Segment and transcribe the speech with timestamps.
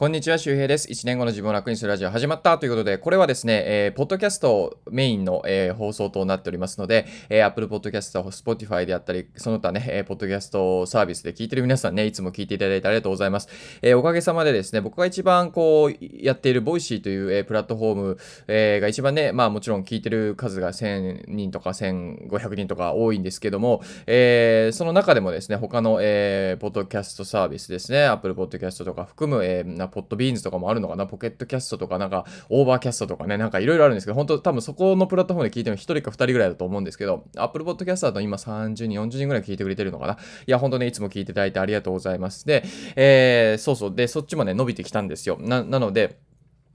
[0.00, 0.88] こんにちは、周平です。
[0.88, 13.48] 1年後の自分を楽にするラジオ始まったということで、これはですね、えー、ポッドキャストメインの、えー、放送となっておりますので、えー、Apple Podcast、Spotify であったり、その他ね、えー、ポッドキャストサービスで聞いてる皆さんね、いつも聞いていただいてありがとうございます。
[13.82, 40.14] えー、おかげさまでですね、僕が一番こう、やっている Voicy という、えー、プラットフォーム、えー、が一番ね、まあもちろん聞いてる数が1000人とか1500人とか多いんですけども、えー、その中でもですね、他の、えー、ポッドキャストサービスですね、Apple Podcast とか含む、えー、ポッドビーンズとかもあるのかな、 Pocket Casts とか、なんか、 Overcast とかね、なんかいろいろあるんですけど、本当多分そこのプラットフォームで聞いてるの1人か2人ぐらいだと思うんですけど、Apple Podcast だと今30人、40人ぐらい聞いてくれてるのかな？
[40.14, 42.46] いや、本当ね、いつも聞いていただいてありがとうございます。
[42.46, 42.64] で、
[42.96, 45.38] えー、そうそう、で、そっちもね、伸びてきたんですよ。
[45.40, 46.18] な、なので、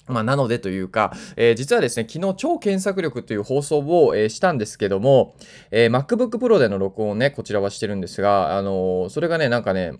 [0.07, 5.35] まあ、なのでというか、えー、実はですね、昨日超検索力という放送を、えー、したんですけども、
[5.71, 9.93] えー、MacBook Pro での録音をね、こちらはしてるんですが、あのそれがね、なんかね、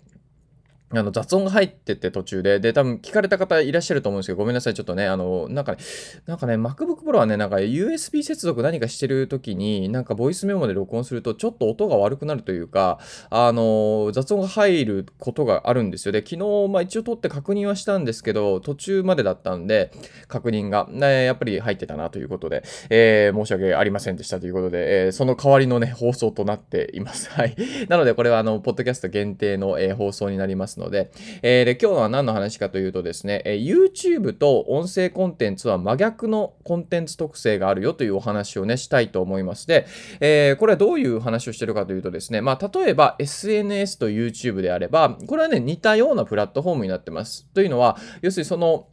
[0.90, 5.78] あの雑音が入ってて途中で、で、多分聞かれた方いらっしゃると思うんですけど、ごめんなさい、ちょっとね、あの、なんかね、
[6.26, 16.12] なんかね、MacBook Pro はね、なんか USB 接続何かしてる時に、なんかボイスメモで録音すると、ちょっと音が悪くなるというか、あの、雑音が入ることがあるんですよ。
[16.12, 19.90] で、昨日、まあ一応撮って確認はしたんですけど、途中までだったんで、
[20.28, 27.28] 確認が、ね、やっぱり入ってたなということで、えー、申し訳ありませんでしたということで、えー、その代わりのね、放送となっています。
[27.30, 27.56] はい。
[27.88, 31.10] なので、これはあの、ポッドキャスト限定の、えー、放送になりますので、
[31.42, 39.86] えー、で、今日は何の話かというとですね、え、YouTube と音声コンテンツは真逆のコンテンツ特性があるよというお話をね、したいと思いますで、
[40.20, 47.46] えー、これはどういう話をしてるかというとですね、まあ、例えば SNS と YouTube であれば、これはね、似たようなプラットフォームになってます。
[47.54, 48.88] というのは、要するにその、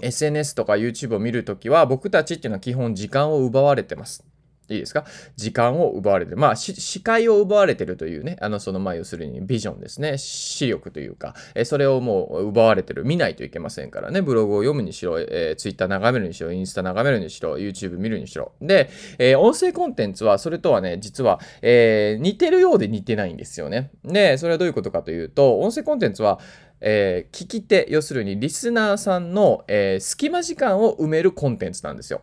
[0.00, 4.24] SNS とか YouTube を見るときは僕たちっていうのは基本時間を奪われてます。
[4.68, 5.04] いいですか？
[5.36, 6.36] 時間を奪われてる。
[6.36, 10.18] まあ、視界を奪われてるというね、あの、その、まあ、要するにビジョンですね。
[10.18, 13.04] 視力というか、えそれをもう奪われてる。
[13.04, 14.22] 見ないといけませんからね。
[14.22, 18.52] ブログを読むにしろ、えー、Twitter 眺めるにしろ、インスタ眺めるにしろ、YouTube 見るにしろ。
[18.60, 23.90] で、えー、音声コンテンツは、それとはね、実は、えー、似てるようで似てないんですよね。
[24.04, 26.38] で、それはどういうことかというと、音声コンテンツは、
[26.80, 32.22] え、聞き手、要するにリスナーさんの、え、隙間時間を埋めるコンテンツなんですよ。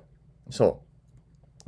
[0.50, 0.89] そう。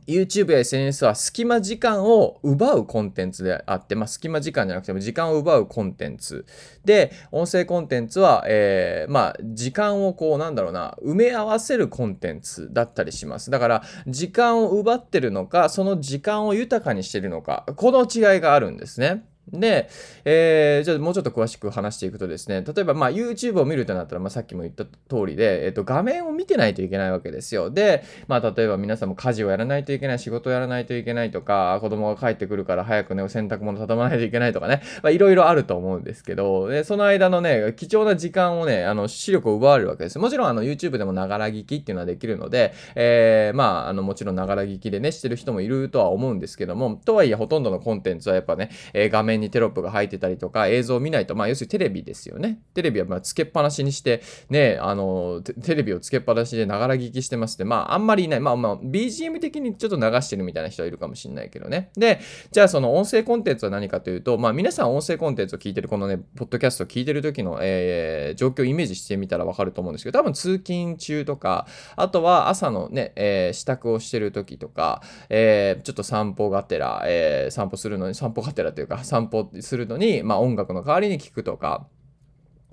[0.08, 6.46] YouTube や SNS は隙間時間を奪うコンテンツであって、まあ、隙間時間じゃなくても時間を奪うコンテンツ。
[6.84, 13.52] で、音声コンテンツは、えー、まあ、時間をこう、なんだろうな、埋め合わせるコンテンツだったりします。
[13.52, 19.24] だから、時間を奪ってるのか、その時間を豊かにしてるのか、この違いがあるんですね。
[19.50, 19.90] で、
[20.24, 27.70] えー、じゃあもうちょっと詳しく話していくとですね、例えばまあ YouTube を見るとなったら、まあ、さっきも言った通りで、えっと、画面を見てないといけないわけですよ。
[27.70, 40.20] で、まあ例えば皆さんも家事をやらないといけない、仕事をやらないといけないとか、子供が帰ってくるから早くね、洗濯物畳まないといけないとかね、まあいろいろあると思うんですけど、でその間のね、貴重な時間をね、あの、視力を奪われるわけです。
[40.20, 52.60] もちろんあの YouTube でもながら聞きっていうのはできるので、えー、まあ、あの、もちろんながら聞きでね、してる人もいるとは思うんですけども、とはいえほとんどのコンテンツはやっぱね、えー、画面にテロップが入ってたりとか映像を見ないと、まあ、要するにテレビですよね。
[52.74, 58.40] テレビはまつけっぱなしにして、ね、あの、テレビをつけっぱなしでながら聞きしてますって、まあ、あんまりいない。
[58.40, 61.92] まあまあ、BGM 的にちょっと流してるみたいな人はいるかもしれないけどね。
[61.96, 62.20] で、
[62.52, 81.88] じゃあその音声コンテンツは何かというと、まあ、皆さん音声コンテンツを聞いてる、このね、ポッドキャストを聞いてる時の、えー、状況をイメージしてみたらわかると思うんですけど、多分通勤中とか、あとは朝のね、えー、支度をしてる時とか、えー、ちょっと散歩がてら、えー、散歩するのに、散歩がてらというか、散散歩するのに、まあ、音楽の代わりに聞くとか、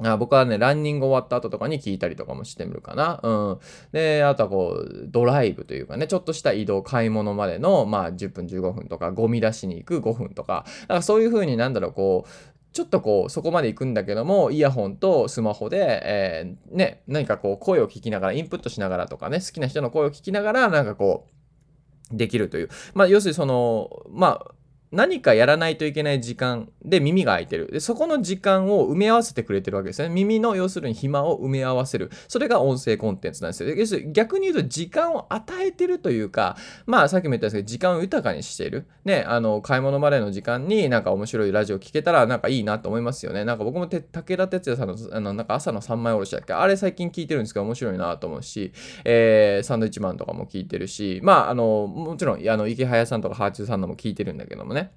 [0.00, 3.18] あ僕はね、ランニング終わった後とかに聞いたりとかもしてみるかな。
[3.20, 3.58] うん。
[3.90, 12.30] で、あとはこう、ドライブというかね、ちょっとした移動、買い物までの、まあ、10分15分とか、ゴミ出しに行く5分とか、だからそういう風になんだろう、こう、
[12.72, 22.68] ちょっとこう、そこまで行くんだけども、イヤホンとスマホで、えー、ね、何かこう、声を聞きながら、インプットしながらとかね、好きな人の声を聞きながら、なんかこう、できるという。
[22.94, 24.54] まあ、要するにその、まあ、
[24.90, 27.70] 何かやらないといけない時間で耳が開いてる。
[27.70, 30.08] で、そこの時間を埋め合わせてくれてるわけですね。
[30.08, 32.10] 耳の要するに暇を埋め合わせる。
[32.26, 33.74] それが音声コンテンツなんですよ。
[33.74, 36.56] 要するに逆に言うと時間を与えてるというか、
[36.86, 38.86] まあさっきも言ったんですけど、時間を豊かにしている。
[39.04, 43.44] ね、あの、買い物までの時間になんか面白いラジオ聞けたらなんかいいなと思いますよね。
[43.44, 46.52] なんか僕も武田鉄矢さんのあのなんか朝の3枚おろしだっけ？
[46.54, 48.72] あれ最近聞いてるんですけど面白いなと思うし、
[49.04, 54.87] えー、サンドイッチマンとかも聞いてるし、まああの、もちろんあの池早さんとかハーチューさんのも聞いてるんだけどもね。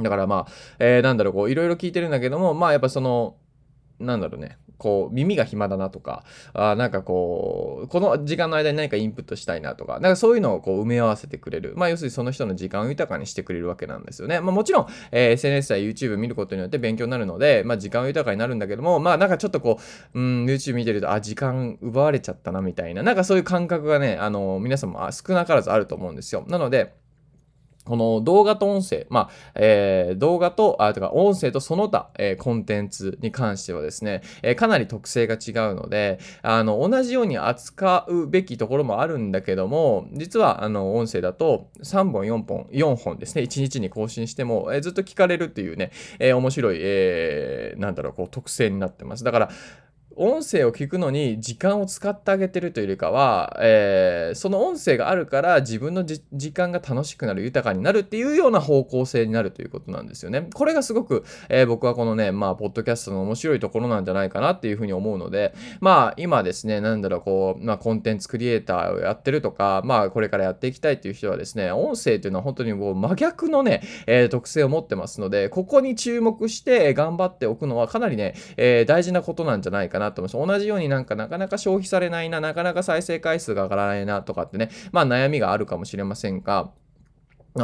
[0.00, 3.36] だからまあ、えー、なんだろう、こう、いろいろ聞いてるんだけども、まあやっぱその、
[3.98, 11.74] なんだろうね、こう、耳が暇だなとか、あなんかこう、この時間の間に何かインプットしたいなとか、なんかそういうのをこう埋め合わせてくれる。
[11.76, 14.40] まあ、要するにその人の時間を豊かにしてくれるわけなんですよね。
[14.40, 19.80] まあ、もちろん、えー、SNS や YouTube 見ることによって勉強になるので、まあ、時間は豊かになるんだけども、まあ、なんかちょっとこ
[20.14, 26.44] う、うん、YouTube 見てると、あ、時間奪われちゃったな、みたいな、なんかそういう感覚がね、あの、皆さんも少なからずあると思うんですよ。
[26.48, 26.94] なので、
[27.86, 49.24] この動画と音声、まあ、えー、動画と、あ、とか音声とその他、えー、コンテンツに関してはですね、えー、かなり特性が違うので、あの、同じように扱うべきところもあるんだけども、実は、あの、音声だと3本、4本、4本ですね、1日に更新しても、え、ずっと聞かれるっていうね、え、面白い、えー、なんだろう、こう、特性になってます。
[49.24, 49.50] だから、
[50.16, 60.48] 音声を聞くのに時間を使ってあげてるというよりかは、えー、その音声があるから自分の時間が楽しくなる、豊かになるっていうような方向性になるということなんですよね。
[60.54, 80.46] これがすごく、えー、僕はこのね、まあ、ポッドキャストの面白いところなんじゃないかなっていうふうに思うので、まあ、今ですね、なんだろう、こう、まあ、コンテンツクリエイターをやってるとか、まあ、これからやっていきたいっていう人はですね、音声っていうのは本当にもう真逆のね、えー、特性を持ってますので、ここに注目して頑張っておくのはかなりね、えー、大事なことなんじゃないかなと思います。
[80.46, 86.70] 同じようになんかなかなか消費されないな、なかなか再生回数が上がらないなとかってね、まあ悩みがあるかもしれませんが、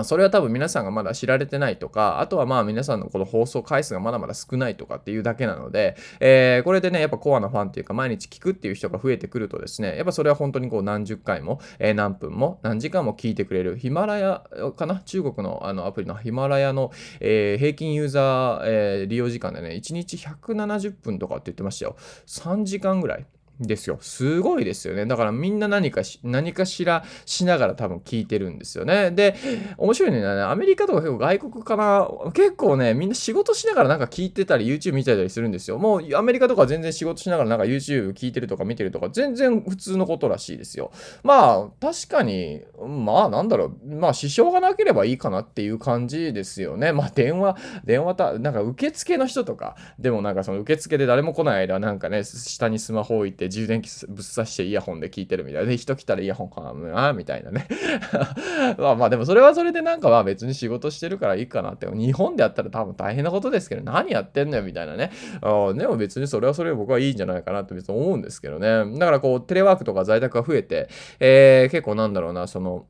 [0.05, 14.43] それは多分皆さんがまだ知られてないとか、あとはまあ皆さんのこの放送回数がまだまだ少ないとかっていうだけなので、えー、これでね、やっぱコアなファンっていうか毎日聞くっていう人が増えてくるとですね、やっぱそれは本当にこう何十回も、えー、何分も何時間も聞いてくれるヒマラヤ
[14.77, 15.01] かな？
[15.05, 16.91] 中国のあのアプリのヒマラヤの、
[17.21, 21.97] えー、平均ユーザー、え利用時間でね、1日170分とかって言ってましたよ。
[22.27, 23.27] 3時間ぐらい。
[23.61, 23.99] ですよ。
[24.01, 25.07] すごいですよね。
[25.07, 29.11] だからみんな何かし、何かしらしながら多分聞いてるんですよね。
[29.11, 29.37] で、
[29.79, 30.43] 面白いのはね。
[30.43, 32.09] アメリカとか結構外国かな。
[32.33, 35.79] 結構ね、みんな仕事しながらなんか聞いてたり、YouTube 見てたりするんですよ。
[35.79, 40.93] もうアメリカとか全然仕事しながらなんか YouTube 聞いてるとか見てるとか、全然普通のことらしいですよ。
[41.23, 43.95] まあ、確かに、まあなんだろう。
[43.95, 46.93] まあ支障がなければいいかなっていう感じですよね。
[46.93, 55.67] まあ電話、電話た、なんか受付の人とか、でもなんかその受付で誰も来ない間なんかね、下にスマホ置いて、充電器ぶっ刺してイヤホンで聞いてるみたい。
[55.67, 57.69] で、人来たらイヤホンかなみたいなね。
[58.79, 61.87] まあまあでもそれはそれでなんかまあ別に仕事してるからいいかなって。
[61.93, 65.11] 日本でやったら多分大変なことですけど、何やってんのよみたいなね。
[65.41, 68.99] あでも別にそれはそれで僕はいいんじゃないかなって別に思うんですけどね。
[68.99, 70.89] だからこうテレワークとか在宅が増えて、
[71.21, 72.87] えー、結構なんだろうな、その、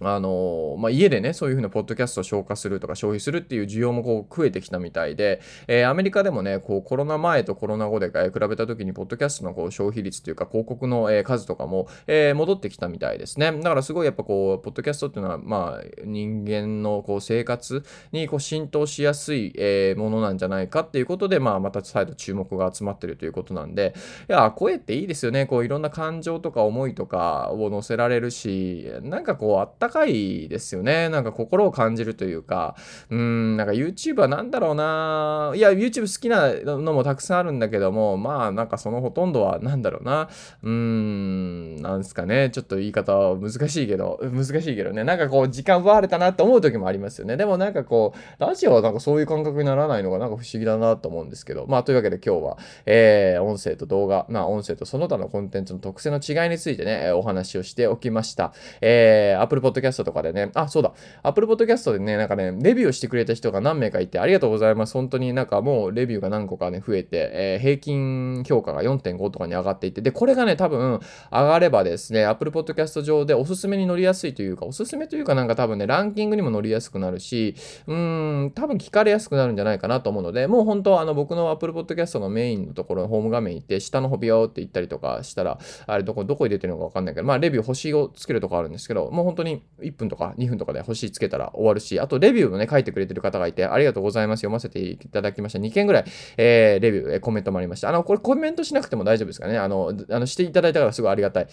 [0.00, 13.52] あのまあ、家でね、そういうふうなポッドキャストを消化するとか消費するっていう需要もこう増えてきたみたいで、えー、アメリカでもね、こうコロナ前とコロナ後で、比べた時に、ポッドキャストのこう消費率というか広告の、え数とかも、えー、戻ってきたみたいですね。
[13.52, 23.94] だからすごいやっぱこう、ポッドキャストっていうのは、まあ、人間のこう生活にこう浸透しやすい、えー、ものなんじゃないかっていうことで、まあ、また再度注目が集まってるということなんで、
[24.28, 25.46] いや、声っていいですよね。
[25.46, 31.08] こういろんな感情とか思いとかを乗せられるし、なんかこう、あったかいですよね。
[31.08, 32.76] なんか心を感じるというか、
[33.10, 35.52] うん、なんか YouTube は何だろうな。
[35.54, 40.28] いや、YouTube 好きなのもたくさんあるんだけども、まあなんかそのほとんどは何だろうな。
[40.62, 42.50] うーん、なんすかね。
[42.50, 45.04] ちょっと言い方は難しいけど、難しいけどね。
[45.04, 47.36] なんかこう時間奪われたなって思う時もありますよね。
[47.36, 51.66] でもなんかこう、ラジオはなんかそういう感覚にならないのがなんか不思議だなと思うんですけど。
[51.68, 58.52] まあというわけで今日は、えー、音声と動画、まあ音声とその他のコンテンツの特性の違いについてね、お話をしておきました。
[58.80, 60.92] えー、Apple p o Podcast とかでね、あ、そうだ。
[61.22, 64.94] Apple Podcast でね、なんかね、レビューしてくれた人が何名かいて、ありがとうございます。
[64.94, 71.00] 本当になんかもうレビューが何個かね、増えて、えー、平均評価が4.5とかに上がっていて、で、これがね、多分
[71.30, 77.54] 上がればですね、Apple Podcast 上でおすすめに乗りやすいというか、おすすめというかなんか多分ね、ランキングにも乗りやすくなるし、
[77.86, 94.40] うーん、多分聞かれやすくなるんじゃないかなと思うので、もう本当あの僕の Apple Podcast のメインのところのホーム画面行って、下の方ビヨーって行ったりとかしたら、あれどこ、どこに出てるのかわかんないけど、まあレビュー星をつけるとこあるんですけど、もう本当に1分とか2分とかで星つけたら終わるし、あとレビューもね、書いてくれてる方がいて、ありがとうございます。
[94.40, 95.58] 読ませていただきました。
[95.58, 96.04] 2件ぐらい、
[96.36, 97.88] えー、レビュー、え、コメントもありました。
[97.88, 99.58] あの、これコメントしなくても大丈夫ですかね。
[99.58, 101.48] あの、あのしていただいたからすごいありがたい。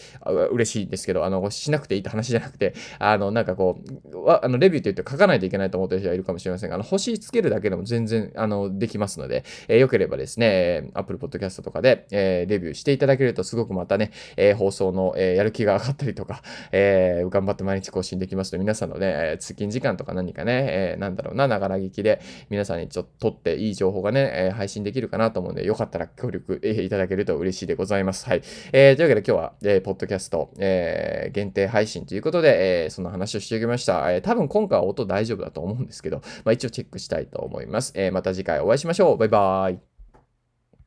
[0.51, 3.79] 嬉しいんですけど、あの、しなくていいって話じゃなくて、あの、なんかこ
[4.13, 28.25] う、あのレビューって言って書かないといけないと思ってる人がいるかもしれませんが、あの、星つけるだけでも全然、あの、できますので、えー、よければですね、Apple Podcast とかで、えー、レビューしていただけるとすごくまたね、えー、放送の、え、やる気が上がったりとか、え、頑張って毎日更新できますので、皆さんのね、えー、通勤時間とか何かね、えー、なんだろうな、ながら聞きで皆さんにちょっと撮っていい情報がね、えー、配信できるかなと思うんで、よかったら協力、えー、いただけると嬉しいでございます。
[28.25, 28.41] はい。
[28.71, 34.11] えー、というわけで今日は、えー、ポッドキャスト、えー、限定配信ということで、えー、その話をしておきました。
[34.11, 37.93] えー、多分今回は音大丈夫だと思うんですけど、まあ一応チェックしたいと思います。
[37.95, 39.17] えー、また次回お会いしましょう。
[39.17, 39.98] バイバーイ。